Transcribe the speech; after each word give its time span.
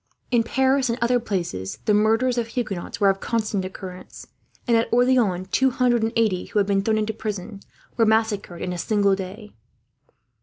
In 0.31 0.41
Paris, 0.41 0.89
and 0.89 0.97
other 0.99 1.19
places, 1.19 1.77
the 1.85 1.93
murders 1.93 2.39
of 2.39 2.47
Huguenots 2.47 2.99
were 2.99 3.11
of 3.11 3.19
constant 3.19 3.63
occurrence; 3.63 4.25
and 4.67 4.75
at 4.75 4.91
Orleans 4.91 5.49
two 5.51 5.69
hundred 5.69 6.01
and 6.01 6.11
eighty, 6.15 6.45
who 6.45 6.57
had 6.57 6.65
been 6.65 6.81
thrown 6.81 6.97
into 6.97 7.13
prison, 7.13 7.59
were 7.97 8.05
massacred 8.07 8.63
in 8.63 8.73
a 8.73 8.79
single 8.79 9.13
day. 9.15 9.53